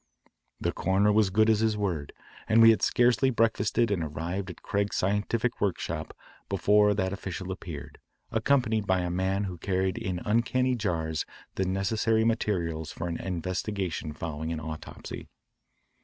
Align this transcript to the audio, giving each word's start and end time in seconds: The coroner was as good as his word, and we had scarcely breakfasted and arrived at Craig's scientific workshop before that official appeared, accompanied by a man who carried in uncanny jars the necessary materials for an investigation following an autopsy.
The 0.59 0.71
coroner 0.71 1.11
was 1.13 1.27
as 1.27 1.29
good 1.29 1.47
as 1.47 1.59
his 1.59 1.77
word, 1.77 2.11
and 2.47 2.59
we 2.59 2.71
had 2.71 2.81
scarcely 2.81 3.29
breakfasted 3.29 3.91
and 3.91 4.03
arrived 4.03 4.49
at 4.49 4.63
Craig's 4.63 4.95
scientific 4.97 5.61
workshop 5.61 6.17
before 6.49 6.95
that 6.95 7.13
official 7.13 7.51
appeared, 7.51 7.99
accompanied 8.31 8.87
by 8.87 9.01
a 9.01 9.11
man 9.11 9.43
who 9.43 9.59
carried 9.59 9.99
in 9.99 10.17
uncanny 10.25 10.73
jars 10.73 11.23
the 11.53 11.65
necessary 11.67 12.23
materials 12.25 12.91
for 12.91 13.07
an 13.07 13.19
investigation 13.19 14.11
following 14.11 14.51
an 14.51 14.59
autopsy. 14.59 15.27